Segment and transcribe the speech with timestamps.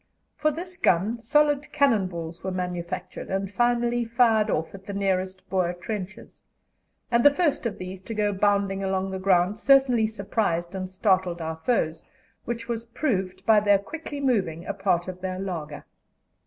[0.35, 5.47] For this gun solid cannon balls were manufactured, and finally fired off at the nearest
[5.47, 6.41] Boer trenches;
[7.11, 11.39] and the first of these to go bounding along the ground certainly surprised and startled
[11.39, 12.03] our foes,
[12.45, 15.85] which was proved by their quickly moving a part of their laager.